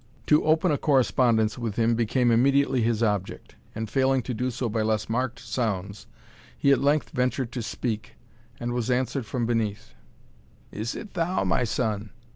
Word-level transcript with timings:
To 0.25 0.43
open 0.45 0.71
a 0.71 0.79
correspondence 0.79 1.59
with 1.59 1.75
him 1.75 1.93
became 1.93 2.31
immediately 2.31 2.81
his 2.81 3.03
object, 3.03 3.55
and 3.75 3.87
failing 3.87 4.23
to 4.23 4.33
do 4.33 4.49
so 4.49 4.67
by 4.67 4.81
less 4.81 5.07
marked 5.07 5.37
sounds, 5.37 6.07
he 6.57 6.71
at 6.71 6.81
length 6.81 7.11
ventured 7.11 7.51
to 7.51 7.61
speak, 7.61 8.15
and 8.59 8.73
was 8.73 8.89
answered 8.89 9.27
from 9.27 9.45
beneath 9.45 9.93
"Is 10.71 10.95
it 10.95 11.13
thou, 11.13 11.43
my 11.43 11.63
son?" 11.65 12.09